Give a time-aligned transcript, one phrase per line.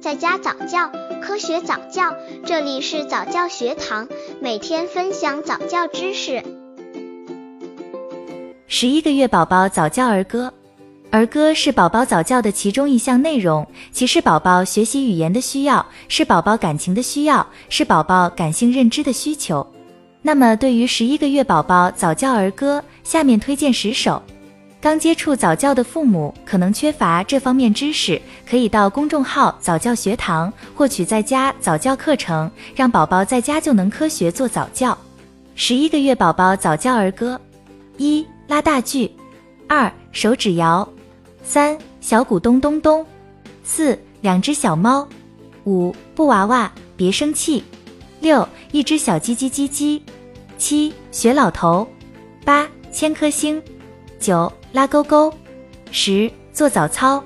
[0.00, 2.16] 在家早教，科学早教，
[2.46, 4.08] 这里是早教学堂，
[4.40, 6.42] 每天分享早教知识。
[8.66, 10.50] 十一个月宝宝早教儿歌，
[11.10, 19.66] 儿歌是宝宝早教的其中一项内容，其是宝宝学习语言的需要，是宝宝感情的需要，是宝宝感性认知的需求。
[20.22, 24.22] 那么，对于十一个月宝宝早教儿歌，下面推荐十首。
[24.80, 34.96] 刚接触早教的父母可能缺乏这方面知识，可以到公众号早教学堂获取在家早教课程，让宝宝在家就能科学做早教。
[35.54, 37.38] 十一个月宝宝早教儿歌：
[37.98, 39.06] 一、拉大锯；
[39.68, 40.88] 二、手指摇；
[41.44, 43.04] 三、小鼓咚咚咚；
[43.62, 45.06] 四、两只小猫；
[45.64, 47.62] 五、布娃娃别生气；
[48.20, 50.00] 六、一只小鸡鸡叽叽；
[50.56, 51.86] 七、学老头；
[52.46, 53.60] 八、千颗星；
[54.20, 54.52] 九。
[54.72, 55.34] 拉勾勾，
[55.90, 57.20] 十做早操。